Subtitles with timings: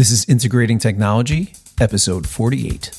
[0.00, 2.90] This is Integrating Technology, episode 48.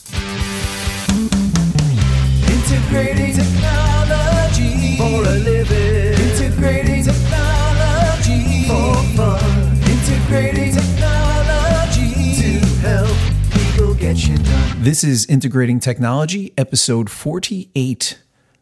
[2.48, 6.14] Integrating technology for a living.
[6.30, 9.42] Integrating technology for fun.
[9.90, 13.18] Integrating technology to help
[13.52, 14.84] people get shit done.
[14.84, 18.20] This is Integrating Technology, episode 48.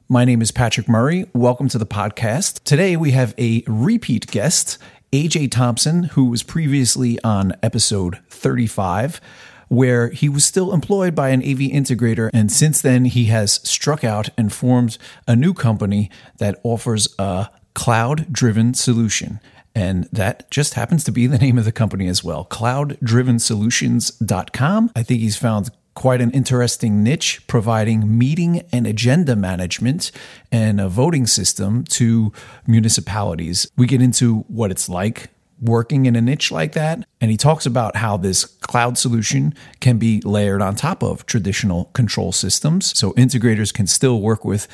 [0.08, 1.30] My name is Patrick Murray.
[1.34, 2.64] Welcome to the podcast.
[2.64, 4.78] Today we have a repeat guest,
[5.12, 9.20] AJ Thompson, who was previously on episode 35,
[9.68, 12.29] where he was still employed by an AV integrator.
[12.33, 14.97] And since then, he has struck out and formed
[15.28, 19.39] a new company that offers a cloud driven solution.
[19.75, 24.91] And that just happens to be the name of the company as well clouddrivensolutions.com.
[24.96, 30.11] I think he's found quite an interesting niche, providing meeting and agenda management
[30.52, 32.31] and a voting system to
[32.66, 33.70] municipalities.
[33.75, 35.30] We get into what it's like
[35.61, 37.06] working in a niche like that.
[37.20, 41.86] And he talks about how this cloud solution can be layered on top of traditional
[41.86, 42.97] control systems.
[42.97, 44.67] So integrators can still work with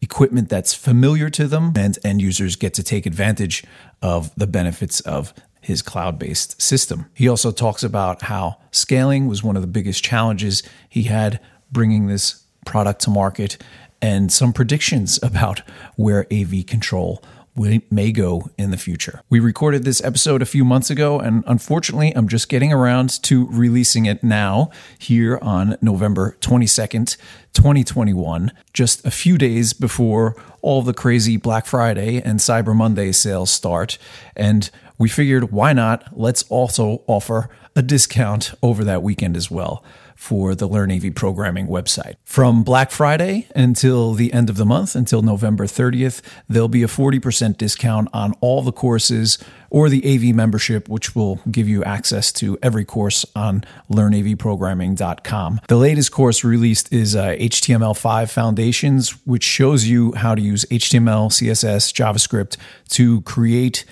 [0.00, 3.62] equipment that's familiar to them, and end users get to take advantage
[4.02, 7.06] of the benefits of his cloud based system.
[7.14, 12.08] He also talks about how scaling was one of the biggest challenges he had bringing
[12.08, 13.56] this product to market
[14.02, 15.62] and some predictions about
[15.96, 17.22] where AV control
[17.54, 19.20] may go in the future.
[19.28, 23.46] We recorded this episode a few months ago, and unfortunately, I'm just getting around to
[23.50, 27.16] releasing it now here on November 22nd,
[27.52, 33.50] 2021, just a few days before all the crazy Black Friday and Cyber Monday sales
[33.50, 33.98] start.
[34.34, 34.70] And
[35.02, 36.16] we figured why not?
[36.16, 39.82] Let's also offer a discount over that weekend as well
[40.14, 42.14] for the Learn AV Programming website.
[42.22, 46.86] From Black Friday until the end of the month, until November 30th, there'll be a
[46.86, 49.38] 40% discount on all the courses
[49.70, 55.60] or the AV membership, which will give you access to every course on learnavprogramming.com.
[55.66, 61.32] The latest course released is uh, HTML5 Foundations, which shows you how to use HTML,
[61.32, 62.56] CSS, JavaScript
[62.90, 63.84] to create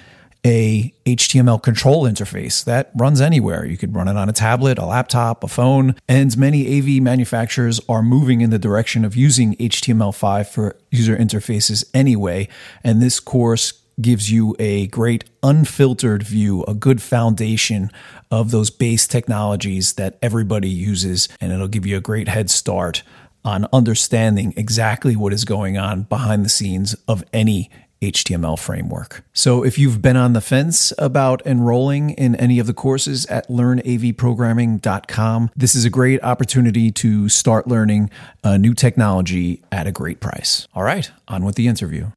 [0.44, 3.64] a HTML control interface that runs anywhere.
[3.64, 7.80] You could run it on a tablet, a laptop, a phone, and many AV manufacturers
[7.88, 12.48] are moving in the direction of using HTML5 for user interfaces anyway.
[12.82, 17.90] And this course gives you a great unfiltered view, a good foundation
[18.30, 23.02] of those base technologies that everybody uses, and it'll give you a great head start
[23.44, 27.70] on understanding exactly what is going on behind the scenes of any
[28.02, 29.22] HTML framework.
[29.32, 33.48] So if you've been on the fence about enrolling in any of the courses at
[33.48, 38.08] learnavprogramming.com, this is a great opportunity to start learning
[38.42, 40.66] a new technology at a great price.
[40.74, 42.10] All right, on with the interview.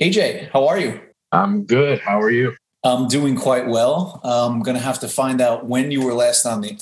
[0.00, 1.00] AJ, how are you?
[1.32, 1.98] I'm good.
[1.98, 2.54] How are you?
[2.84, 4.20] I'm doing quite well.
[4.22, 6.80] I'm going to have to find out when you were last on the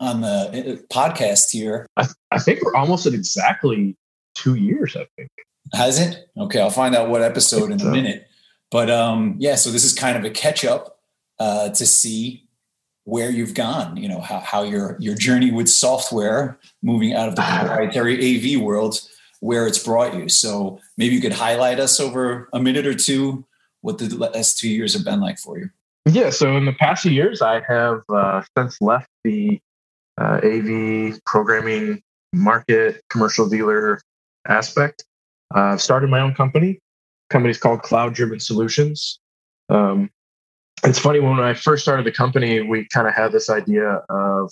[0.00, 1.86] on the uh, podcast here.
[1.96, 3.96] I, I think we're almost at exactly
[4.34, 4.96] two years.
[4.96, 5.30] I think.
[5.74, 6.28] Has it?
[6.36, 8.28] Okay, I'll find out what episode in a minute.
[8.70, 10.98] But um, yeah, so this is kind of a catch up
[11.38, 12.46] uh, to see
[13.04, 13.96] where you've gone.
[13.96, 18.16] You know how how your your journey with software, moving out of the proprietary
[18.56, 19.00] AV world,
[19.40, 20.28] where it's brought you.
[20.28, 23.44] So maybe you could highlight us over a minute or two
[23.80, 25.68] what the last two years have been like for you.
[26.06, 29.60] Yeah, so in the past few years, I have uh, since left the
[30.20, 34.00] uh, AV programming market commercial dealer
[34.48, 35.04] aspect
[35.54, 36.80] I've started my own company.
[37.30, 39.18] Company's called Cloud Driven Solutions.
[39.68, 40.10] Um,
[40.84, 44.50] it's funny when I first started the company, we kind of had this idea of,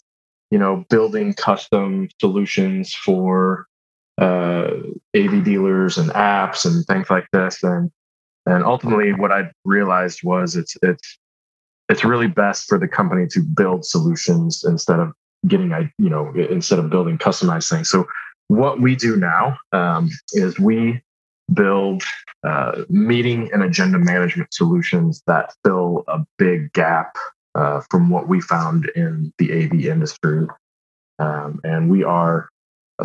[0.51, 3.67] you know, building custom solutions for
[4.21, 4.71] uh,
[5.17, 7.63] AV dealers and apps and things like this.
[7.63, 7.91] And
[8.47, 11.19] and ultimately, what I realized was it's it's
[11.89, 15.13] it's really best for the company to build solutions instead of
[15.49, 17.91] getting i you know instead of building customized things.
[17.91, 18.07] So
[18.51, 21.01] what we do now um, is we
[21.55, 22.03] build
[22.43, 27.17] uh, meeting and agenda management solutions that fill a big gap
[27.55, 30.49] uh, from what we found in the AV industry.
[31.21, 32.49] Um, and we are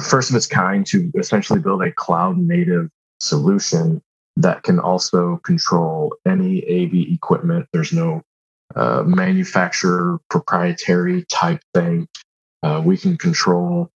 [0.01, 4.01] first of its kind to essentially build a cloud native solution
[4.37, 7.67] that can also control any AV equipment.
[7.71, 8.23] There's no
[8.75, 12.07] uh, manufacturer proprietary type thing.
[12.63, 13.91] Uh, we can control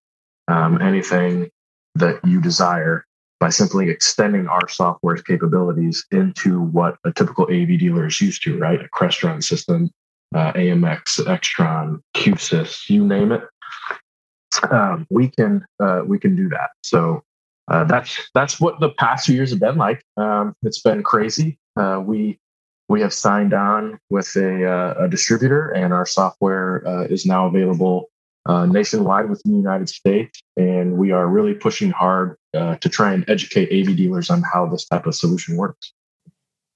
[0.48, 1.50] um, anything
[1.96, 3.06] that you desire
[3.40, 8.58] by simply extending our software's capabilities into what a typical AV dealer is used to,
[8.58, 8.80] right?
[8.82, 9.92] A Crestron system,
[10.34, 13.44] uh, AMX, Extron, QSys, you name it.
[14.72, 16.72] Um, we can uh, we can do that.
[16.82, 17.22] So
[17.68, 20.02] uh, that's that's what the past few years have been like.
[20.16, 21.60] Um, it's been crazy.
[21.76, 22.40] Uh, we
[22.90, 27.46] we have signed on with a, uh, a distributor, and our software uh, is now
[27.46, 28.10] available
[28.48, 30.42] uh, nationwide within the United States.
[30.56, 34.66] And we are really pushing hard uh, to try and educate AV dealers on how
[34.68, 35.94] this type of solution works.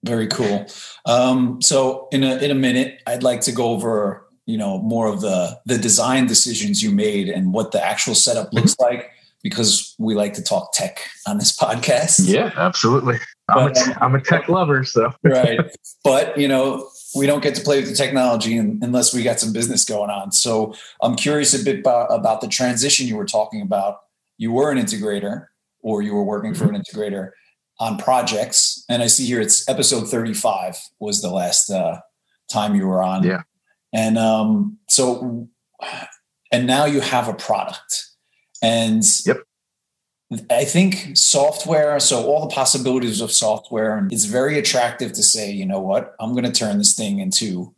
[0.04, 0.66] Very cool.
[1.06, 5.08] Um, so in a in a minute, I'd like to go over you know more
[5.08, 9.12] of the the design decisions you made and what the actual setup looks like
[9.44, 12.22] because we like to talk tech on this podcast.
[12.28, 13.18] Yeah, absolutely.
[13.50, 15.60] I'm, a, I'm a tech lover, so right.
[16.04, 19.52] But you know, we don't get to play with the technology unless we got some
[19.52, 20.32] business going on.
[20.32, 24.00] So I'm curious a bit about, about the transition you were talking about.
[24.38, 25.48] You were an integrator,
[25.82, 27.32] or you were working for an integrator
[27.80, 32.00] on projects, and I see here it's episode 35 was the last uh,
[32.48, 33.24] time you were on.
[33.24, 33.42] Yeah.
[33.92, 35.50] And um, so,
[36.52, 38.06] and now you have a product,
[38.62, 39.38] and Yep.
[40.50, 45.52] I think software, so all the possibilities of software, and it's very attractive to say,
[45.52, 47.74] you know what, I'm going to turn this thing into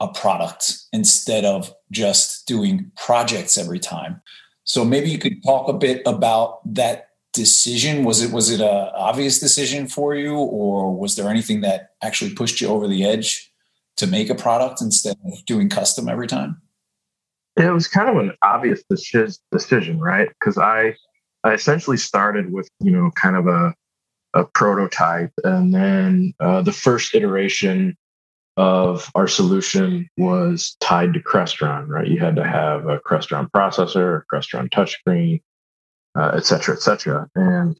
[0.00, 4.20] a product instead of just doing projects every time.
[4.64, 8.04] So maybe you could talk a bit about that decision.
[8.04, 12.34] Was it was it a obvious decision for you, or was there anything that actually
[12.34, 13.52] pushed you over the edge
[13.98, 16.60] to make a product instead of doing custom every time?
[17.56, 18.82] it was kind of an obvious
[19.52, 20.28] decision, right?
[20.28, 20.96] Because I
[21.44, 23.74] I essentially started with you know kind of a
[24.34, 27.96] a prototype, and then uh, the first iteration
[28.56, 32.06] of our solution was tied to Crestron, right?
[32.06, 35.40] You had to have a Crestron processor, a Crestron touchscreen,
[36.16, 37.28] uh, et cetera, et cetera.
[37.34, 37.76] And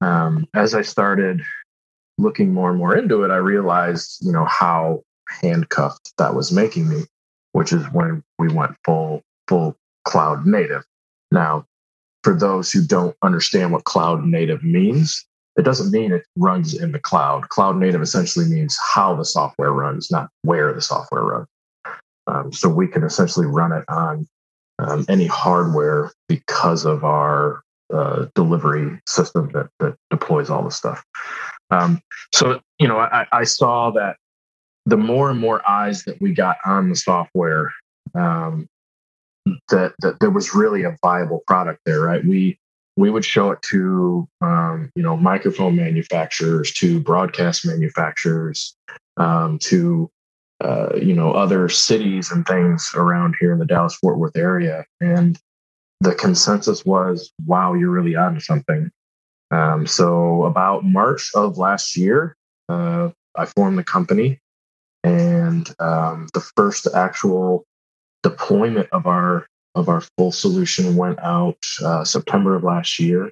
[0.00, 1.42] um, as I started
[2.18, 6.88] looking more and more into it, I realized, you know, how handcuffed that was making
[6.88, 7.02] me,
[7.52, 10.84] which is when we went full full cloud native.
[11.30, 11.66] Now,
[12.22, 15.26] for those who don't understand what cloud native means,
[15.56, 17.48] it doesn't mean it runs in the cloud.
[17.48, 21.48] Cloud native essentially means how the software runs, not where the software runs.
[22.26, 24.28] Um, so we can essentially run it on
[24.78, 27.62] um, any hardware because of our
[27.92, 31.04] uh, delivery system that, that deploys all the stuff.
[31.70, 32.00] Um,
[32.32, 34.16] so, you know, I, I saw that
[34.86, 37.72] the more and more eyes that we got on the software,
[38.14, 38.68] um,
[39.70, 42.24] that, that there was really a viable product there, right?
[42.24, 42.58] We,
[42.96, 48.76] we would show it to um, you know microphone manufacturers to broadcast manufacturers
[49.16, 50.10] um, to
[50.62, 54.84] uh, you know other cities and things around here in the dallas fort worth area.
[55.00, 55.38] And
[56.00, 58.90] the consensus was wow you're really onto something.
[59.50, 62.36] Um, so about march of last year
[62.68, 64.38] uh, i formed the company.
[65.02, 67.64] And um, the first actual
[68.22, 73.30] deployment of our of our full solution went out uh, September of last year.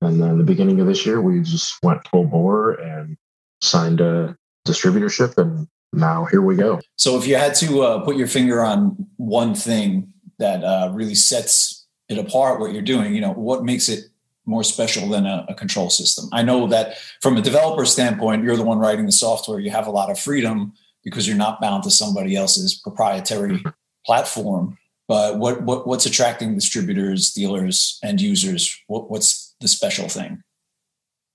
[0.00, 3.16] And then the beginning of this year, we just went full bore and
[3.60, 4.36] signed a
[4.66, 5.36] distributorship.
[5.38, 6.80] And now here we go.
[6.96, 11.14] So if you had to uh, put your finger on one thing that uh, really
[11.14, 14.04] sets it apart, what you're doing, you know, what makes it
[14.46, 16.28] more special than a, a, control system?
[16.32, 19.60] I know that from a developer standpoint, you're the one writing the software.
[19.60, 20.72] You have a lot of freedom
[21.04, 23.62] because you're not bound to somebody else's proprietary
[24.08, 24.78] platform
[25.08, 28.78] but what, what what's attracting distributors, dealers, and users?
[28.88, 30.42] What, what's the special thing?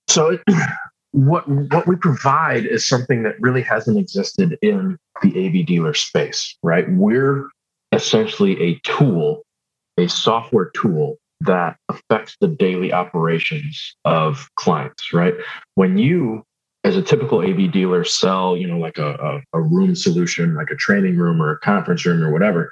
[0.08, 0.38] So,
[1.10, 6.56] what what we provide is something that really hasn't existed in the AV dealer space,
[6.62, 6.88] right?
[6.88, 7.50] We're
[7.90, 9.42] essentially a tool,
[9.98, 15.34] a software tool that affects the daily operations of clients, right?
[15.74, 16.44] When you
[16.84, 20.70] as a typical AV dealer sell, you know, like a, a, a room solution, like
[20.70, 22.70] a training room or a conference room or whatever,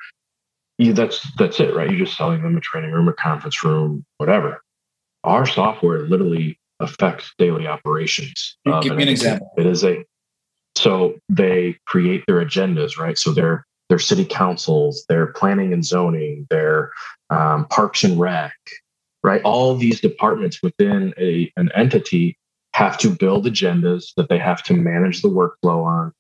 [0.79, 1.91] you, that's that's it, right?
[1.91, 4.63] You're just selling them a training room, a conference room, whatever.
[5.25, 8.57] Our software literally affects daily operations.
[8.83, 9.53] Give me an example.
[9.57, 10.05] It is a
[10.75, 13.19] so they create their agendas, right?
[13.19, 16.93] So their their city councils, their planning and zoning, their
[17.31, 18.55] um, parks and rec,
[19.23, 19.43] right?
[19.43, 22.37] All these departments within a an entity
[22.83, 26.13] have to build agendas that they have to manage the workflow on.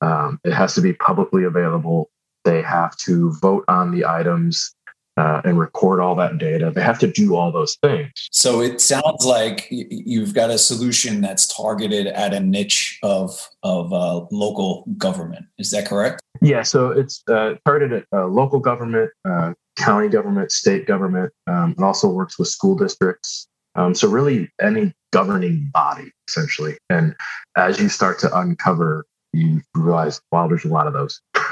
[0.00, 2.10] Um, it has to be publicly available
[2.46, 4.72] they have to vote on the items
[5.18, 6.70] uh, and record all that data.
[6.70, 8.12] They have to do all those things.
[8.30, 13.92] So it sounds like you've got a solution that's targeted at a niche of of
[13.92, 15.46] uh, local government.
[15.58, 16.20] Is that correct?
[16.40, 16.62] Yeah.
[16.62, 21.32] So it's uh, targeted at uh, local government, uh, county government, state government.
[21.46, 23.48] Um, it also works with school districts.
[23.76, 26.76] Um, so really, any governing body essentially.
[26.90, 27.14] And
[27.56, 31.20] as you start to uncover, you realize, wow, there's a lot of those.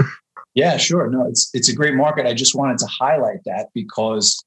[0.55, 1.11] Yeah, sure.
[1.11, 2.27] No, it's it's a great market.
[2.27, 4.43] I just wanted to highlight that because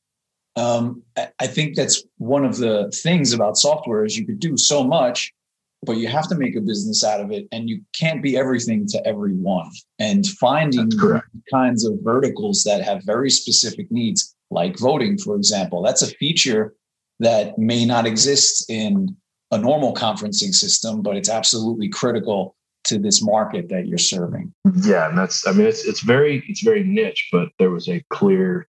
[0.56, 4.56] um, I, I think that's one of the things about software is you could do
[4.56, 5.34] so much,
[5.84, 8.88] but you have to make a business out of it and you can't be everything
[8.88, 9.70] to everyone.
[10.00, 10.90] And finding
[11.52, 16.74] kinds of verticals that have very specific needs, like voting, for example, that's a feature
[17.20, 19.16] that may not exist in
[19.52, 24.54] a normal conferencing system, but it's absolutely critical to this market that you're serving.
[24.84, 28.04] Yeah, and that's I mean it's it's very it's very niche, but there was a
[28.10, 28.68] clear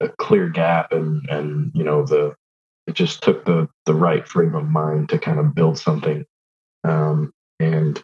[0.00, 2.34] a clear gap and and you know the
[2.86, 6.24] it just took the the right frame of mind to kind of build something
[6.84, 8.02] um, and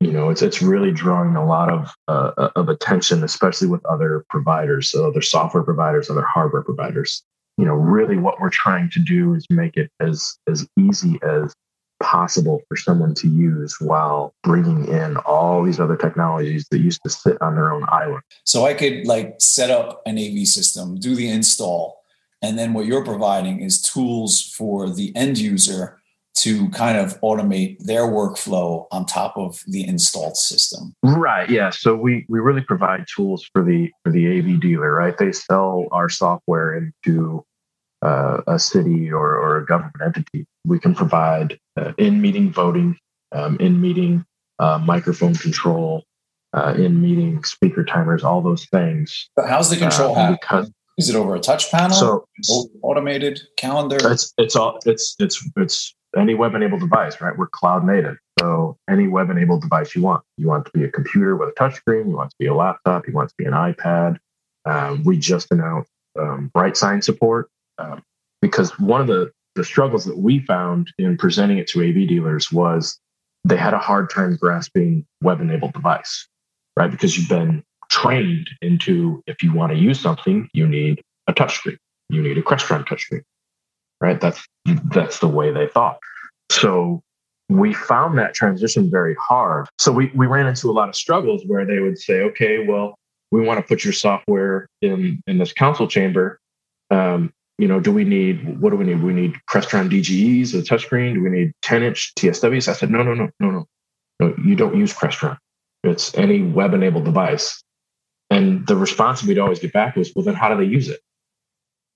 [0.00, 4.24] you know it's it's really drawing a lot of uh, of attention especially with other
[4.30, 7.22] providers so other software providers other hardware providers
[7.58, 11.54] you know really what we're trying to do is make it as as easy as
[12.02, 17.10] possible for someone to use while bringing in all these other technologies that used to
[17.10, 18.22] sit on their own island.
[18.44, 22.02] So i could like set up an av system do the install
[22.42, 26.01] and then what you're providing is tools for the end user
[26.34, 30.94] to kind of automate their workflow on top of the installed system.
[31.02, 31.48] Right.
[31.48, 31.70] Yeah.
[31.70, 34.94] So we we really provide tools for the for the AV dealer.
[34.94, 35.16] Right.
[35.16, 37.44] They sell our software into
[38.02, 40.46] uh, a city or, or a government entity.
[40.64, 42.96] We can provide uh, in meeting voting,
[43.32, 44.24] um, in meeting
[44.58, 46.04] uh, microphone control,
[46.52, 49.28] uh, in meeting speaker timers, all those things.
[49.36, 50.38] But how's the control uh, happen?
[50.40, 52.26] Because is it over a touch panel?
[52.42, 54.12] So automated calendar.
[54.12, 57.36] It's it's all it's it's it's any web enabled device, right?
[57.36, 58.16] We're cloud native.
[58.40, 60.24] So any web enabled device you want.
[60.36, 63.06] You want to be a computer with a touchscreen, you want to be a laptop,
[63.06, 64.18] you want to be an iPad.
[64.64, 68.02] Um, we just announced um, BrightSign support um,
[68.40, 72.50] because one of the, the struggles that we found in presenting it to AV dealers
[72.50, 72.98] was
[73.44, 76.28] they had a hard time grasping web enabled device,
[76.76, 76.90] right?
[76.90, 81.76] Because you've been trained into if you want to use something, you need a touchscreen,
[82.08, 83.22] you need a Crestron touchscreen
[84.02, 84.20] right?
[84.20, 85.98] That's that's the way they thought.
[86.50, 87.00] So
[87.48, 89.68] we found that transition very hard.
[89.78, 92.94] So we, we ran into a lot of struggles where they would say, okay, well,
[93.30, 96.38] we want to put your software in in this council chamber.
[96.90, 99.02] Um, you know, do we need what do we need?
[99.02, 101.14] We need Crestron DGEs, a touchscreen.
[101.14, 102.68] Do we need 10 inch TSWs?
[102.68, 103.66] I said, no, no, no, no, no,
[104.20, 104.34] no.
[104.44, 105.38] You don't use Crestron.
[105.84, 107.62] It's any web enabled device.
[108.30, 111.00] And the response we'd always get back was, well, then how do they use it?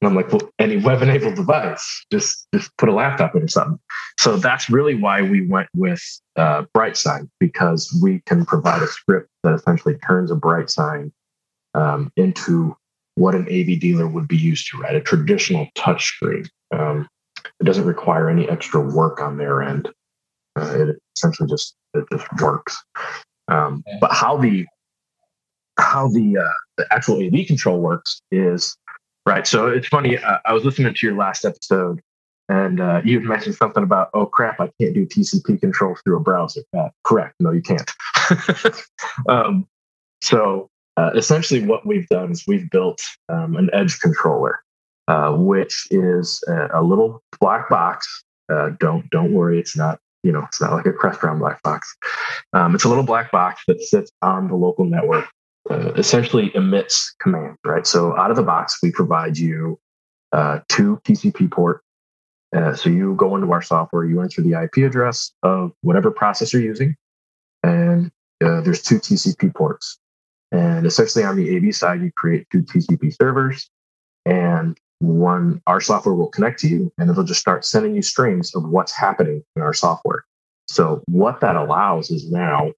[0.01, 3.49] And I'm like, well, any web enabled device, just just put a laptop in or
[3.49, 3.79] something.
[4.19, 6.03] So that's really why we went with
[6.37, 11.11] uh, BrightSign because we can provide a script that essentially turns a BrightSign
[11.75, 12.77] um, into
[13.15, 14.95] what an AV dealer would be used to, right?
[14.95, 16.47] A traditional touchscreen.
[16.73, 17.09] Um,
[17.61, 19.89] it doesn't require any extra work on their end.
[20.59, 22.83] Uh, it essentially just it just works.
[23.49, 24.67] Um, but how the
[25.79, 28.77] how the uh, the actual AV control works is
[29.27, 29.45] Right.
[29.45, 30.19] So it's funny.
[30.19, 32.01] Uh, I was listening to your last episode,
[32.49, 36.21] and uh, you mentioned something about, oh crap, I can't do TCP control through a
[36.21, 36.63] browser.
[36.79, 37.35] Uh, correct.
[37.41, 37.91] No, you can't.
[39.29, 39.67] um,
[40.23, 44.63] so uh, essentially, what we've done is we've built um, an edge controller,
[45.09, 48.23] uh, which is a, a, little black box.
[48.49, 51.97] Uh, don't don't worry, it's not you know it's not like a Crestron black box.
[52.53, 55.27] Um, it's a little black box that sits on the local network
[55.71, 57.87] uh, essentially emits commands, right?
[57.87, 59.79] So out of the box, we provide you
[60.33, 61.83] uh, two TCP port.
[62.55, 66.53] Uh, so you go into our software, you enter the IP address of whatever process
[66.53, 66.95] you're using,
[67.63, 68.11] and
[68.45, 69.99] uh, there's two TCP ports.
[70.53, 73.69] And essentially on the AV side, you create two TCP servers,
[74.25, 78.55] and one our software will connect to you, and it'll just start sending you streams
[78.55, 80.25] of what's happening in our software.
[80.69, 82.73] So what that allows is now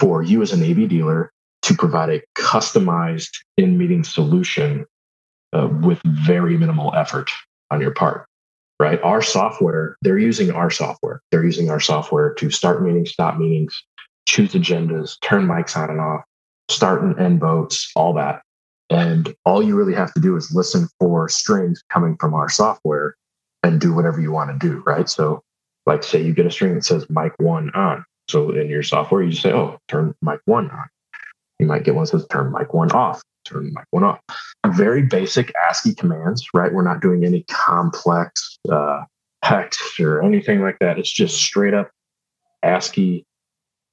[0.00, 1.32] for you as an AV dealer
[1.66, 4.86] to provide a customized in meeting solution
[5.52, 7.30] uh, with very minimal effort
[7.70, 8.26] on your part
[8.78, 9.00] right?
[9.02, 11.22] Our software they're using our software.
[11.30, 13.74] They're using our software to start meetings stop meetings
[14.28, 16.22] choose agendas turn mics on and off
[16.68, 18.42] start and end votes all that.
[18.90, 23.16] And all you really have to do is listen for strings coming from our software
[23.62, 25.08] and do whatever you want to do right?
[25.08, 25.42] So
[25.86, 28.04] like say you get a string that says mic one on.
[28.28, 30.84] So in your software you say oh turn mic one on
[31.58, 34.20] you might get one that says turn mic one off, turn mic one off.
[34.66, 36.72] Very basic ASCII commands, right?
[36.72, 39.04] We're not doing any complex uh,
[39.42, 40.98] text or anything like that.
[40.98, 41.90] It's just straight up
[42.62, 43.24] ASCII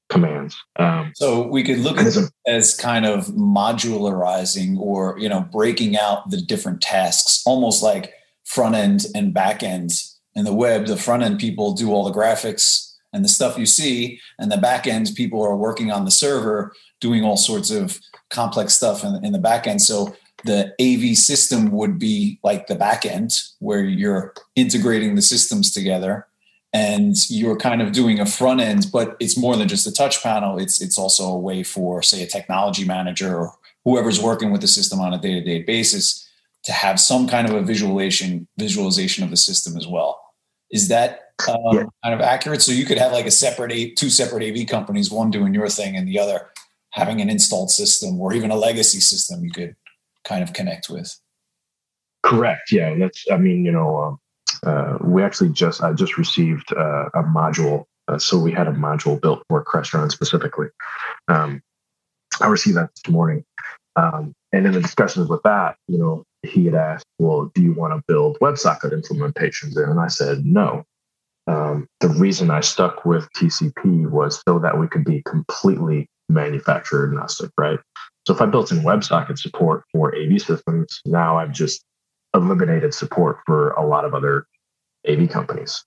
[0.10, 0.55] commands.
[0.77, 5.98] Um, so we could look at it as kind of modularizing or you know breaking
[5.98, 8.13] out the different tasks, almost like
[8.46, 9.91] front end and back end.
[10.36, 13.65] In the web, the front end people do all the graphics and the stuff you
[13.65, 18.00] see, and the back end people are working on the server doing all sorts of
[18.29, 19.82] complex stuff in, in the back end.
[19.82, 20.15] So
[20.46, 26.27] the AV system would be like the back end where you're integrating the systems together.
[26.74, 30.24] and you're kind of doing a front end, but it's more than just a touch
[30.24, 30.58] panel.
[30.58, 33.53] It's it's also a way for, say, a technology manager or
[33.86, 36.27] whoever's working with the system on a day to day basis
[36.63, 40.20] to have some kind of a visualization visualization of the system as well.
[40.72, 41.84] Is that um, yeah.
[42.04, 42.62] kind of accurate?
[42.62, 45.96] So you could have like a separate two separate AV companies, one doing your thing
[45.96, 46.50] and the other
[46.92, 49.75] having an installed system or even a legacy system you could
[50.24, 51.20] kind of connect with.
[52.24, 52.72] Correct.
[52.72, 53.25] Yeah, that's.
[53.32, 54.20] I mean, you know, um,
[54.66, 57.86] uh, we actually just I just received uh, a module.
[58.08, 60.68] Uh, so we had a module built for Crestron specifically.
[61.28, 61.62] Um,
[62.42, 63.44] I received that this morning,
[63.96, 67.74] um, and in the discussions with that, you know, he had asked, "Well, do you
[67.74, 70.86] want to build WebSocket implementations?" And I said, "No."
[71.48, 77.08] Um, the reason I stuck with TCP was so that we could be completely manufacturer
[77.08, 77.80] agnostic, right?
[78.26, 81.84] So if I built in WebSocket support for AV systems, now I've just
[82.34, 84.46] eliminated support for a lot of other
[85.08, 85.84] AV companies.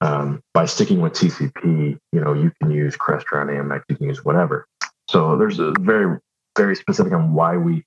[0.00, 4.24] Um, by sticking with TCP, you know, you can use Crestron, AMX, you can use
[4.24, 4.66] whatever.
[5.08, 6.18] So there's a very,
[6.56, 7.84] very specific on why we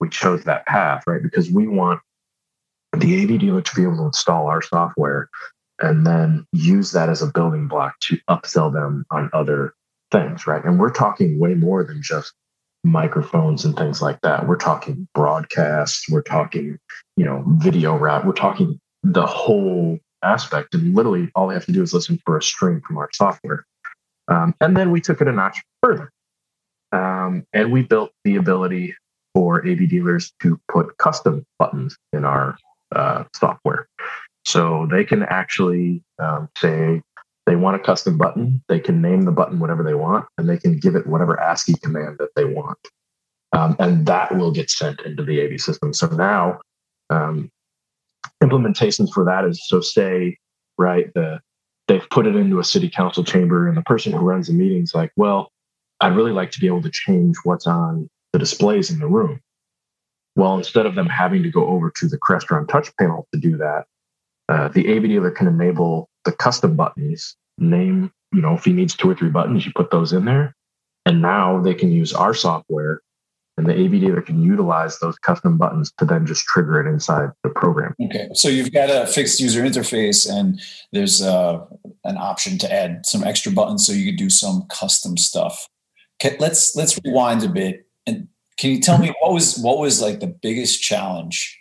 [0.00, 1.22] we chose that path, right?
[1.22, 2.00] Because we want
[2.96, 5.28] the AV dealer to be able to install our software
[5.80, 9.74] and then use that as a building block to upsell them on other
[10.10, 10.64] things, right?
[10.64, 12.32] And we're talking way more than just
[12.84, 14.46] microphones and things like that.
[14.46, 16.78] We're talking broadcasts, we're talking,
[17.16, 20.74] you know, video route, we're talking the whole aspect.
[20.74, 23.64] And literally all they have to do is listen for a stream from our software.
[24.28, 26.10] Um, and then we took it a notch further.
[26.92, 28.94] Um, and we built the ability
[29.34, 32.56] for AV dealers to put custom buttons in our
[32.94, 33.88] uh, software.
[34.44, 37.02] So they can actually um, say,
[37.46, 40.58] they want a custom button, they can name the button whatever they want, and they
[40.58, 42.78] can give it whatever ASCII command that they want.
[43.52, 45.92] Um, and that will get sent into the AV system.
[45.92, 46.60] So now,
[47.10, 47.50] um,
[48.42, 50.38] implementations for that is so say,
[50.78, 51.40] right, the
[51.88, 54.94] they've put it into a city council chamber, and the person who runs the meeting's
[54.94, 55.50] like, well,
[56.00, 59.40] I'd really like to be able to change what's on the displays in the room.
[60.36, 63.56] Well, instead of them having to go over to the Crestron touch panel to do
[63.56, 63.86] that,
[64.50, 68.94] uh, the AV dealer can enable the custom buttons name, you know, if he needs
[68.94, 70.56] two or three buttons, you put those in there.
[71.06, 73.00] And now they can use our software
[73.56, 77.30] and the AV dealer can utilize those custom buttons to then just trigger it inside
[77.42, 77.94] the program.
[78.02, 78.28] Okay.
[78.32, 80.60] So you've got a fixed user interface and
[80.92, 81.64] there's uh,
[82.04, 85.68] an option to add some extra buttons so you could do some custom stuff.
[86.22, 90.02] Okay, let's let's rewind a bit and can you tell me what was what was
[90.02, 91.58] like the biggest challenge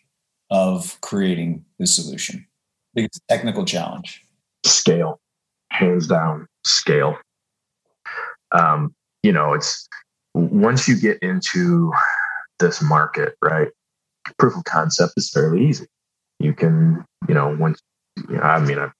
[0.50, 2.46] of creating this solution?
[2.94, 4.24] Biggest technical challenge?
[4.66, 5.20] Scale
[5.72, 7.18] hands down scale.
[8.52, 9.88] Um, you know, it's
[10.34, 11.92] once you get into
[12.60, 13.70] this market, right?
[14.38, 15.88] Proof of concept is fairly easy.
[16.40, 17.80] You can, you know, once,
[18.30, 18.94] you know, I mean, I'm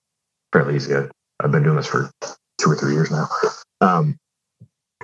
[0.54, 0.94] fairly easy.
[0.96, 3.28] I've been doing this for two or three years now.
[3.82, 4.18] Um,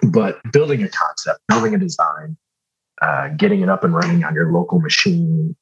[0.04, 2.38] but building a concept, building a design,
[3.02, 5.56] uh, getting it up and running on your local machine,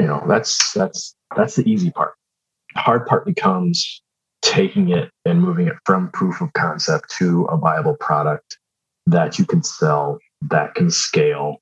[0.00, 2.14] you know, that's that's that's the easy part.
[2.74, 4.02] The hard part becomes
[4.42, 8.58] taking it and moving it from proof of concept to a viable product
[9.06, 11.58] that you can sell, that can scale,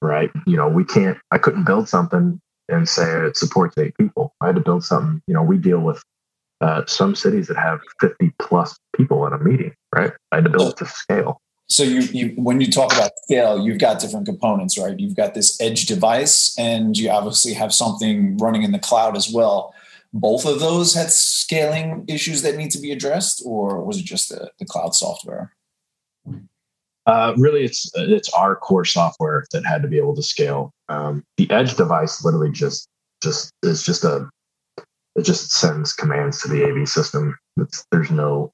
[0.00, 0.30] right?
[0.46, 4.34] You know, we can't, I couldn't build something and say it supports eight people.
[4.40, 6.00] I had to build something, you know, we deal with
[6.60, 10.12] uh, some cities that have 50 plus people in a meeting, right?
[10.30, 11.40] I had to build it to scale.
[11.72, 14.98] So you, you, when you talk about scale, you've got different components, right?
[14.98, 19.32] You've got this edge device, and you obviously have something running in the cloud as
[19.32, 19.74] well
[20.12, 24.28] both of those had scaling issues that need to be addressed, or was it just
[24.28, 25.54] the, the cloud software?
[27.06, 30.72] Uh, really, it's it's our core software that had to be able to scale.
[30.88, 32.88] Um, the edge device literally just
[33.22, 34.28] just is just a
[35.16, 37.36] it just sends commands to the AV system.
[37.56, 38.52] It's, there's no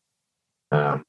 [0.72, 1.04] um,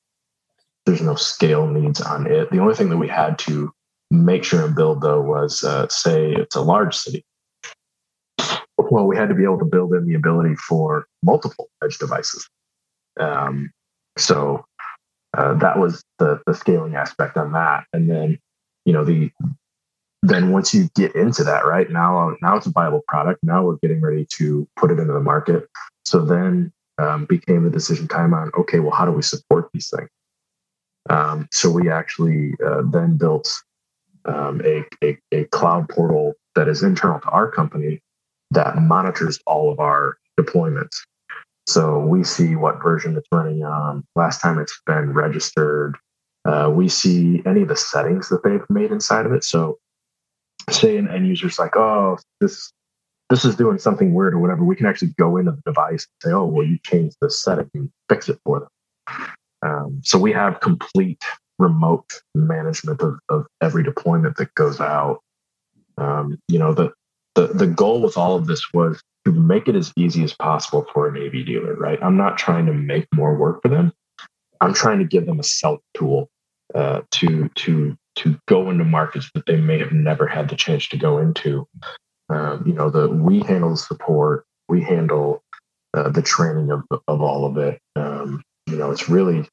[0.86, 2.50] there's no scale needs on it.
[2.52, 3.72] The only thing that we had to
[4.12, 7.24] make sure and build though was uh, say it's a large city
[8.92, 12.48] well, we had to be able to build in the ability for multiple edge devices.
[13.20, 13.72] Um,
[14.18, 14.66] so
[15.38, 18.40] uh, that was the the scaling aspect on that, and then
[18.86, 19.32] you know the
[20.22, 23.40] then once you get into that, right now now it's a viable product.
[23.44, 25.68] Now we're getting ready to put it into the market.
[26.06, 29.90] So then um, became the decision time on okay, well, how do we support these
[29.90, 30.10] things?
[31.10, 33.52] Um, so we actually uh, then built
[34.26, 38.02] um, a, a, a cloud portal that is internal to our company
[38.52, 40.96] that monitors all of our deployments.
[41.68, 45.98] So we see what version it's running on, last time it's been registered.
[46.46, 49.44] Uh, we see any of the settings that they've made inside of it.
[49.44, 49.78] So,
[50.70, 52.72] say an end user's like, oh, this
[53.30, 56.32] this is doing something weird or whatever, we can actually go into the device and
[56.32, 59.30] say, oh, well, you changed the setting and fix it for them.
[59.62, 61.24] Um, so we have complete
[61.58, 65.20] remote management of, of every deployment that goes out.
[65.98, 66.94] Um, you know, the,
[67.36, 70.86] the the goal with all of this was to make it as easy as possible
[70.94, 72.00] for an AV dealer, right?
[72.02, 73.92] I'm not trying to make more work for them.
[74.62, 76.30] I'm trying to give them a self tool
[76.74, 80.88] uh, to to to go into markets that they may have never had the chance
[80.90, 81.68] to go into.
[82.30, 85.44] Um, you know, the we handle the support, we handle
[85.94, 87.80] uh, the training of of all of it.
[87.96, 88.44] Um,
[88.80, 89.48] know, it's really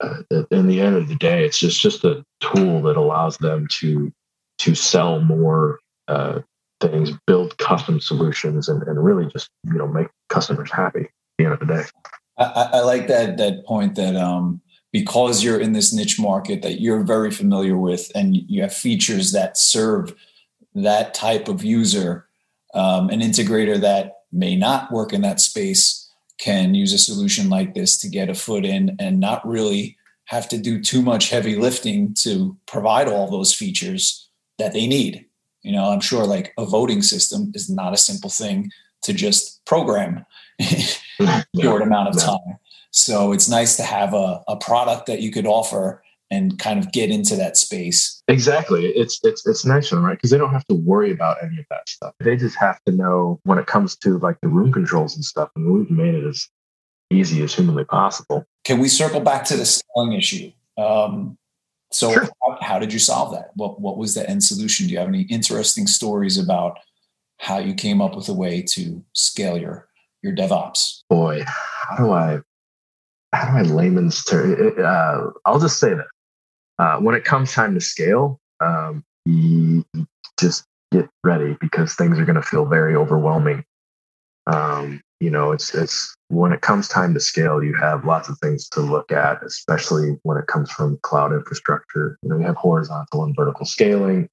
[0.00, 3.66] uh, in the end of the day, it's just just a tool that allows them
[3.78, 4.12] to
[4.58, 6.40] to sell more uh,
[6.80, 11.00] things, build custom solutions, and, and really just you know make customers happy.
[11.02, 11.82] At the end of the day,
[12.38, 14.60] I, I like that that point that um,
[14.92, 19.32] because you're in this niche market that you're very familiar with, and you have features
[19.32, 20.14] that serve
[20.74, 22.26] that type of user,
[22.74, 25.99] um, an integrator that may not work in that space
[26.40, 30.48] can use a solution like this to get a foot in and not really have
[30.48, 35.26] to do too much heavy lifting to provide all those features that they need.
[35.62, 38.70] You know, I'm sure like a voting system is not a simple thing
[39.02, 40.24] to just program
[40.58, 40.66] in
[41.26, 42.58] a short amount of time.
[42.90, 46.92] So it's nice to have a, a product that you could offer and kind of
[46.92, 48.22] get into that space.
[48.28, 48.86] Exactly.
[48.86, 50.16] It's it's it's nice for them, right?
[50.16, 52.14] Because they don't have to worry about any of that stuff.
[52.20, 55.50] They just have to know when it comes to like the room controls and stuff,
[55.56, 56.48] and we've made it as
[57.10, 58.44] easy as humanly possible.
[58.64, 60.52] Can we circle back to the selling issue?
[60.78, 61.36] Um,
[61.92, 62.28] so Sure.
[62.46, 63.50] how, how did you solve that?
[63.56, 64.86] What what was the end solution?
[64.86, 66.78] Do you have any interesting stories about
[67.38, 69.88] how you came up with a way to scale your
[70.22, 71.02] your DevOps?
[71.10, 72.40] Boy, how do I
[73.32, 74.74] how do I layman's term?
[74.78, 76.06] Uh, I'll just say that
[76.80, 79.84] uh, when it comes time to scale, um, you
[80.38, 83.62] just get ready because things are going to feel very overwhelming.
[84.46, 88.38] Um, you know, it's it's when it comes time to scale, you have lots of
[88.38, 92.16] things to look at, especially when it comes from cloud infrastructure.
[92.22, 94.30] You know, you have horizontal and vertical scaling.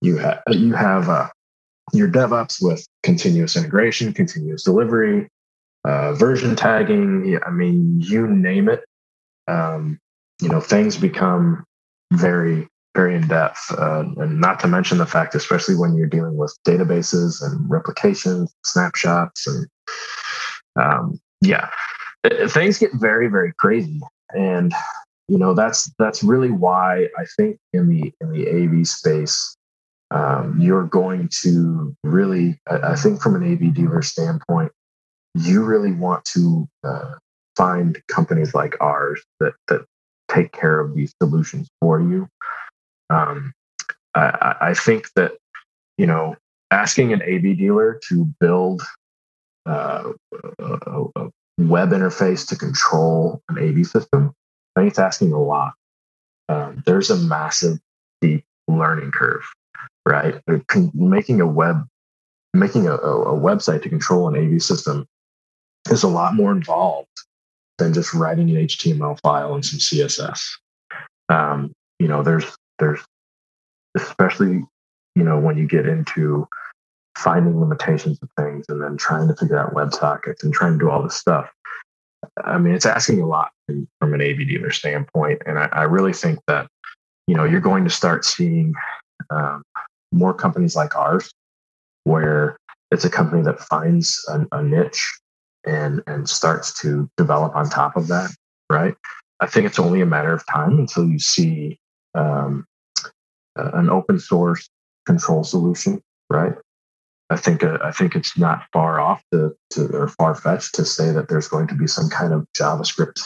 [0.00, 1.28] You have you have uh,
[1.92, 5.28] your DevOps with continuous integration, continuous delivery,
[5.84, 7.36] uh, version tagging.
[7.44, 8.84] I mean, you name it.
[9.48, 9.98] Um,
[10.40, 11.64] you know, things become
[12.12, 13.72] very, very in depth.
[13.76, 18.52] Uh, and not to mention the fact, especially when you're dealing with databases and replications,
[18.64, 19.66] snapshots, and
[20.76, 21.68] um, yeah,
[22.48, 24.00] things get very, very crazy.
[24.34, 24.72] And
[25.28, 29.56] you know, that's that's really why I think in the in the AV space,
[30.10, 34.72] um, you're going to really, I, I think, from an AV dealer standpoint
[35.34, 37.12] you really want to uh,
[37.56, 39.84] find companies like ours that that
[40.32, 42.28] take care of these solutions for you.
[43.10, 43.52] Um,
[44.14, 45.32] I, I- think that
[45.98, 46.36] you know
[46.70, 48.82] asking an AV dealer to build
[49.66, 50.12] uh,
[50.58, 54.32] a, a- web interface to control an AV system,
[54.76, 55.74] I think it's asking a lot.
[56.48, 57.78] Um, there's a massive,
[58.22, 59.44] deep learning curve,
[60.06, 60.40] right?
[60.94, 61.86] Making a web,
[62.54, 65.06] making a, a website to control an AV system
[65.90, 67.08] is a lot more involved
[67.80, 70.40] than just writing an HTML file and some CSS.
[71.28, 72.44] Um, you know, there's
[72.78, 73.00] there's
[73.96, 74.64] especially
[75.16, 76.46] you know when you get into
[77.18, 80.90] finding limitations of things and then trying to figure out WebSockets and trying to do
[80.90, 81.50] all this stuff.
[82.44, 85.82] I mean, it's asking a lot from, from an AV dealer standpoint, and I, I
[85.82, 86.68] really think that
[87.26, 88.74] you know you're going to start seeing
[89.30, 89.62] um,
[90.12, 91.30] more companies like ours,
[92.04, 92.56] where
[92.90, 95.20] it's a company that finds a, a niche
[95.64, 98.30] and and starts to develop on top of that
[98.70, 98.94] right?
[99.40, 101.78] I think it's only a matter of time until you see
[102.14, 102.66] um,
[103.58, 104.68] uh, an open source
[105.06, 106.54] control solution right?
[107.30, 110.84] I think uh, i think it's not far off to, to or far fetched to
[110.84, 113.22] say that there's going to be some kind of javascript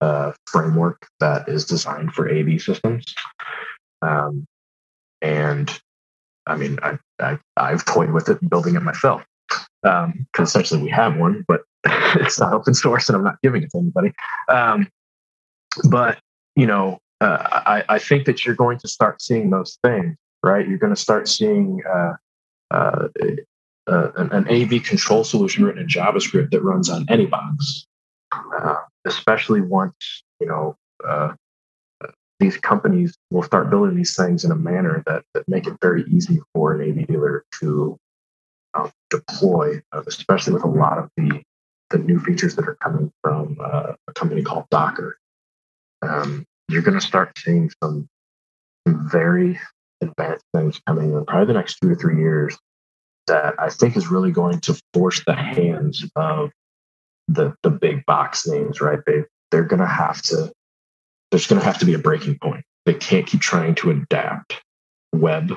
[0.00, 3.04] uh, framework that is designed for av systems.
[4.02, 4.46] Um,
[5.22, 5.70] and
[6.46, 9.22] i mean I, I i've toyed with it building it myself
[9.82, 11.62] because essentially we have one, but
[12.16, 14.12] it's not open source and I'm not giving it to anybody.
[14.48, 14.88] Um,
[15.88, 16.18] but
[16.56, 20.66] you know, uh, I, I think that you're going to start seeing those things, right?
[20.66, 22.12] You're going to start seeing uh,
[22.70, 23.08] uh,
[23.86, 27.86] uh, an, an AV control solution written in JavaScript that runs on any box,
[28.32, 31.32] uh, especially once you know uh,
[32.38, 36.04] these companies will start building these things in a manner that that make it very
[36.04, 37.98] easy for an AV dealer to
[38.74, 41.42] uh, deploy, uh, especially with a lot of the
[41.90, 45.18] the new features that are coming from uh, a company called Docker.
[46.02, 48.08] Um, you're going to start seeing some,
[48.86, 49.58] some very
[50.00, 52.56] advanced things coming in probably the next two to three years
[53.26, 56.50] that I think is really going to force the hands of
[57.28, 58.98] the the big box names, right?
[59.06, 60.52] They they're gonna have to
[61.30, 62.64] there's gonna have to be a breaking point.
[62.86, 64.62] They can't keep trying to adapt
[65.12, 65.52] web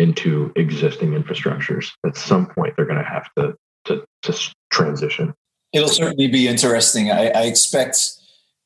[0.00, 1.90] into existing infrastructures.
[2.04, 3.54] At some point they're gonna have to
[3.86, 5.34] to, to transition.
[5.72, 7.10] It'll certainly be interesting.
[7.10, 7.98] I, I expect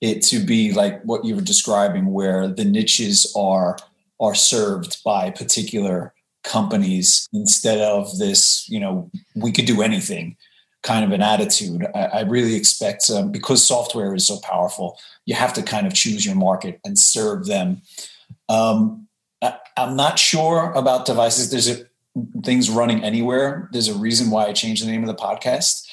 [0.00, 3.76] it to be like what you were describing, where the niches are
[4.20, 10.36] are served by particular companies instead of this, you know, we could do anything
[10.82, 11.86] kind of an attitude.
[11.94, 15.94] I, I really expect um, because software is so powerful, you have to kind of
[15.94, 17.80] choose your market and serve them.
[18.48, 19.03] Um,
[19.44, 21.50] I, am not sure about devices.
[21.50, 21.84] There's a,
[22.42, 23.68] things running anywhere.
[23.72, 25.86] There's a reason why I changed the name of the podcast.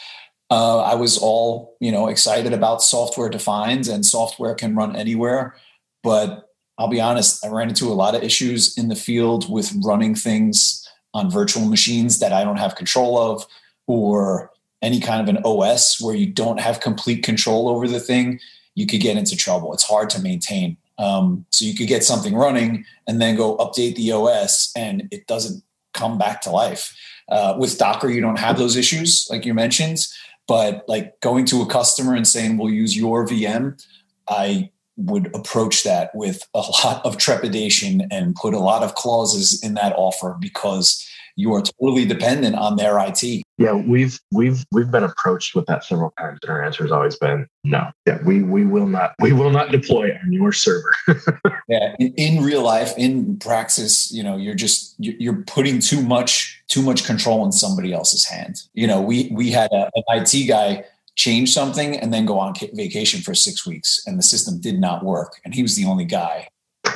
[0.50, 5.56] Uh, I was all you know excited about software defined and software can run anywhere,
[6.04, 9.74] but I'll be honest, I ran into a lot of issues in the field with
[9.84, 13.46] running things on virtual machines that I don't have control of,
[13.88, 18.40] or any kind of an OS where you don't have complete control over the thing.
[18.74, 19.74] You could get into trouble.
[19.74, 20.78] It's hard to maintain.
[21.02, 25.26] Um, so you could get something running and then go update the OS, and it
[25.26, 26.96] doesn't come back to life.
[27.28, 30.00] Uh, with Docker, you don't have those issues, like you mentioned.
[30.48, 33.84] But like going to a customer and saying, "We'll use your VM,"
[34.28, 39.64] I would approach that with a lot of trepidation and put a lot of clauses
[39.64, 43.44] in that offer because you are totally dependent on their IT.
[43.58, 47.16] Yeah, we've we've we've been approached with that several times, and our answer has always
[47.16, 47.90] been no.
[48.06, 50.94] Yeah, we we will not we will not deploy on your server.
[51.68, 56.64] yeah, in, in, real life, in praxis, you know, you're just you're putting too much
[56.68, 58.64] too much control in somebody else's hand.
[58.74, 62.54] You know, we we had a, an IT guy change something and then go on
[62.74, 66.06] vacation for six weeks and the system did not work and he was the only
[66.06, 66.48] guy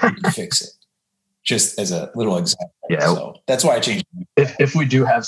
[0.02, 0.70] who could fix it
[1.46, 2.74] just as a little example.
[2.90, 3.00] Yeah.
[3.02, 4.06] So that's why i changed
[4.36, 5.26] if, if we do have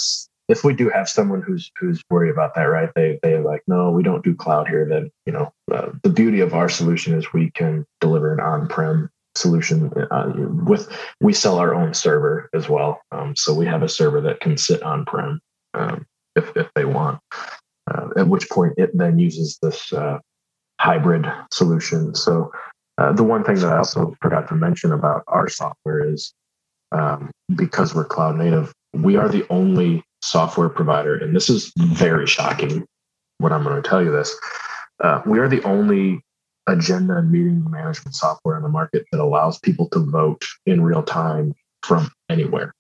[0.50, 2.90] if we do have someone who's who's worried about that right?
[2.96, 6.40] They they like no we don't do cloud here then you know uh, the beauty
[6.40, 10.32] of our solution is we can deliver an on-prem solution uh,
[10.66, 10.90] with
[11.22, 13.02] we sell our own server as well.
[13.12, 15.40] Um, so we have a server that can sit on-prem
[15.74, 17.20] um, if, if they want
[17.92, 20.20] uh, at which point it then uses this uh,
[20.80, 22.14] hybrid solution.
[22.16, 22.52] So,
[22.98, 26.34] uh, the one thing that I also forgot to mention about our software is
[26.92, 32.26] um, because we're cloud native, we are the only software provider, and this is very
[32.26, 32.86] shocking
[33.40, 34.36] when I'm going to tell you this.
[35.04, 36.22] Uh, we are the only
[36.68, 41.04] agenda and meeting management software in the market that allows people to vote in real
[41.04, 42.74] time from anywhere.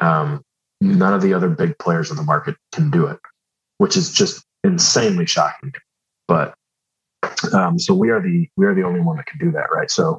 [0.00, 0.42] Um,
[0.80, 3.18] none of the other big players in the market can do it
[3.78, 5.72] which is just insanely shocking.
[6.26, 6.54] But
[7.52, 9.90] um, so we are the we are the only one that can do that, right?
[9.90, 10.18] So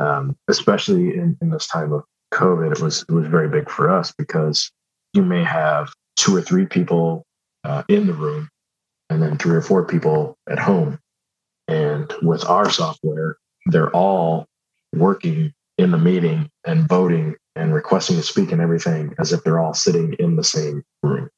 [0.00, 3.90] um, especially in, in this time of COVID, it was it was very big for
[3.90, 4.70] us because
[5.12, 7.24] you may have two or three people
[7.64, 8.48] uh, in the room,
[9.10, 10.98] and then three or four people at home.
[11.68, 14.46] And with our software, they're all
[14.94, 19.60] working in the meeting and voting and requesting to speak and everything as if they're
[19.60, 21.28] all sitting in the same room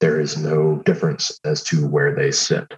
[0.00, 2.74] there is no difference as to where they sit.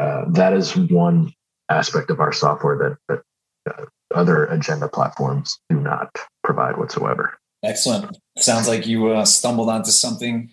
[0.00, 1.30] Uh, that is one
[1.68, 3.22] aspect of our software that,
[3.66, 3.84] that uh,
[4.14, 6.10] other agenda platforms do not
[6.42, 7.38] provide whatsoever.
[7.62, 8.16] Excellent.
[8.38, 10.50] Sounds like you uh, stumbled onto something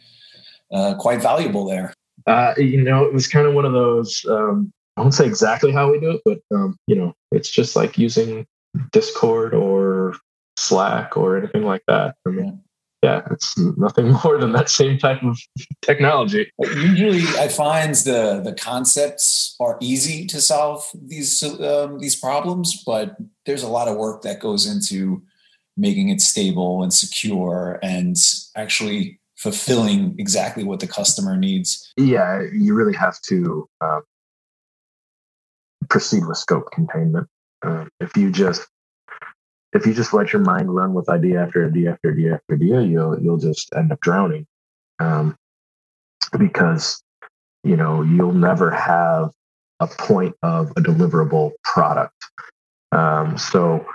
[0.74, 1.94] uh, quite valuable there.
[2.26, 4.26] Uh, you know, it was kind of one of those.
[4.30, 7.76] Um, I won't say exactly how we do it, but um, you know, it's just
[7.76, 8.46] like using
[8.92, 10.16] Discord or
[10.58, 12.16] Slack or anything like that.
[12.28, 12.62] I mean,
[13.04, 15.38] yeah, it's nothing more than that same type of
[15.82, 16.52] technology.
[16.60, 23.16] Usually, I find the the concepts are easy to solve these um, these problems, but
[23.46, 25.22] there's a lot of work that goes into
[25.76, 28.16] making it stable and secure and
[28.56, 31.94] actually fulfilling exactly what the customer needs.
[31.98, 34.00] Yeah, you really have to uh,
[35.90, 37.28] proceed with scope containment.
[37.64, 38.68] Uh, if you just
[39.78, 42.82] if you just let your mind run with idea after idea after idea after idea,
[42.82, 44.46] you'll you'll just end up drowning.
[45.00, 45.36] Um,
[46.38, 47.02] because
[47.64, 49.30] you know you'll never have
[49.80, 52.16] a point of a deliverable product.
[52.92, 53.86] Um, so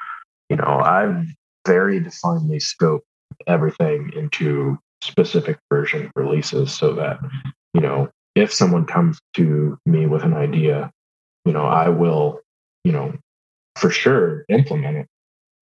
[0.49, 1.27] you know I've
[1.67, 3.01] very definedly scoped
[3.47, 7.19] everything into specific version releases so that
[7.75, 10.93] you know if someone comes to me with an idea,
[11.45, 12.41] you know I will
[12.85, 13.15] you know
[13.77, 15.09] for sure implement it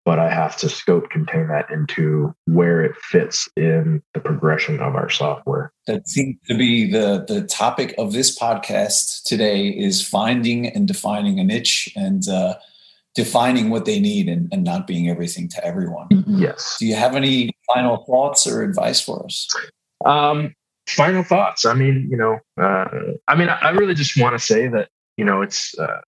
[0.05, 4.95] but I have to scope contain that into where it fits in the progression of
[4.95, 5.71] our software.
[5.87, 11.39] That seems to be the the topic of this podcast today is finding and defining
[11.39, 12.55] a niche and uh,
[13.15, 16.07] defining what they need and, and not being everything to everyone.
[16.27, 16.77] Yes.
[16.79, 19.47] Do you have any final thoughts or advice for us?
[20.05, 20.53] Um,
[20.87, 21.65] final thoughts.
[21.65, 22.85] I mean, you know, uh,
[23.27, 26.01] I mean, I, I really just want to say that you know it's uh,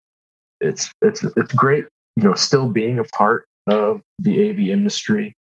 [0.59, 1.85] it's it's it's great.
[2.15, 5.35] You know, still being a part of the AV industry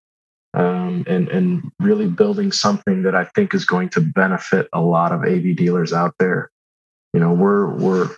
[0.54, 5.12] um, and and really building something that I think is going to benefit a lot
[5.12, 6.50] of AV dealers out there.
[7.12, 8.08] You know, we're we're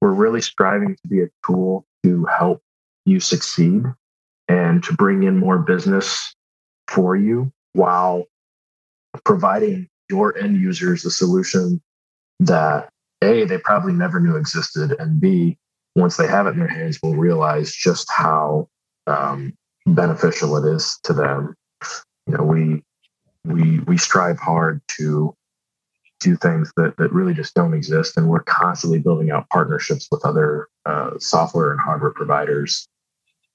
[0.00, 2.62] we're really striving to be a tool to help
[3.04, 3.84] you succeed
[4.48, 6.34] and to bring in more business
[6.88, 8.26] for you while
[9.24, 11.80] providing your end users a solution
[12.40, 12.88] that
[13.22, 15.56] a they probably never knew existed and b
[15.96, 18.68] once they have it in their hands will realize just how
[19.06, 19.54] um,
[19.86, 21.54] beneficial it is to them.
[22.26, 22.82] You know we
[23.44, 25.34] we we strive hard to
[26.20, 30.24] do things that that really just don't exist and we're constantly building out partnerships with
[30.24, 32.88] other uh, software and hardware providers.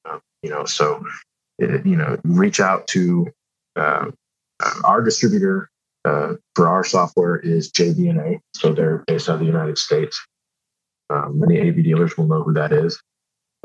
[0.05, 1.03] Uh, you know so
[1.57, 3.27] it, you know reach out to
[3.75, 4.05] uh,
[4.83, 5.69] our distributor
[6.05, 10.19] uh, for our software is JB&A so they're based out of the united states.
[11.09, 13.01] Um, many av dealers will know who that is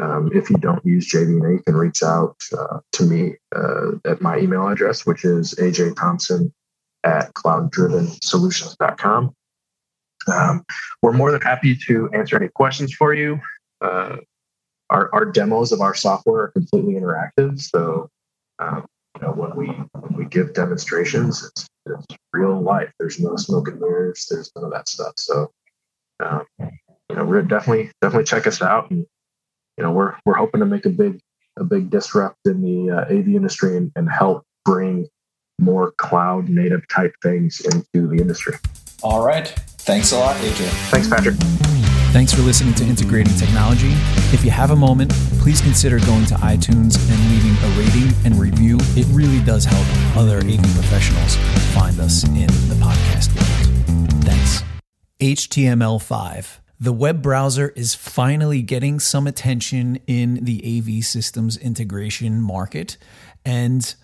[0.03, 4.21] um, if you don't use JB&A, you can reach out uh, to me uh, at
[4.21, 6.53] my email address, which is AJ Thompson
[7.05, 9.35] at clouddrivensolutions.com.
[10.27, 10.65] Um,
[11.03, 13.39] we're more than happy to answer any questions for you.
[13.81, 14.17] Uh,
[14.91, 17.61] our, our demos of our software are completely interactive.
[17.61, 18.09] So,
[18.59, 22.91] um, you know, when we when we give demonstrations, it's, it's, real life.
[22.99, 24.27] There's no smoke and mirrors.
[24.29, 25.13] There's none of that stuff.
[25.19, 25.53] So,
[26.19, 29.07] um, you know, we're definitely definitely check us out and
[29.77, 31.21] you know we're we're hoping to make a big
[31.59, 35.07] a big disrupt in the uh, AV industry and, and help bring
[35.61, 38.57] more cloud native type things into the industry.
[39.03, 39.49] All right.
[39.79, 40.67] Thanks a lot, AJ.
[40.91, 41.37] Thanks, Patrick.
[42.13, 43.93] Thanks for listening to Integrating Technology.
[44.33, 48.41] If you have a moment, please consider going to iTunes and leaving a rating and
[48.41, 48.79] review.
[48.97, 49.85] It really does help
[50.17, 51.37] other AV professionals
[51.75, 54.25] find us in the podcast world.
[54.25, 54.63] Thanks.
[55.21, 62.97] HTML5 the web browser is finally getting some attention in the AV systems integration market.
[63.45, 63.95] And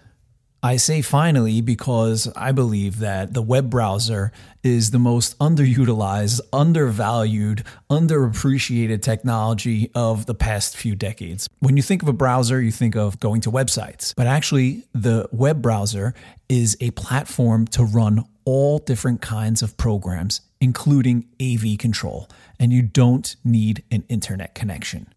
[0.62, 4.30] I say finally because I believe that the web browser
[4.62, 11.48] is the most underutilized, undervalued, underappreciated technology of the past few decades.
[11.61, 15.26] When you think of a browser, you think of going to websites, but actually, the
[15.33, 16.12] web browser
[16.50, 22.28] is a platform to run all different kinds of programs, including AV control,
[22.61, 25.09] and you don't need an internet connection.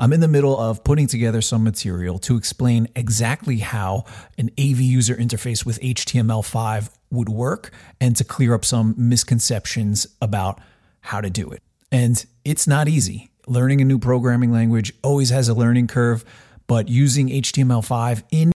[0.00, 4.04] I'm in the middle of putting together some material to explain exactly how
[4.36, 10.60] an AV user interface with HTML5 would work and to clear up some misconceptions about
[11.00, 11.62] how to do it.
[11.90, 13.30] And it's not easy.
[13.46, 16.24] Learning a new programming language always has a learning curve,
[16.66, 18.46] but using HTML5 in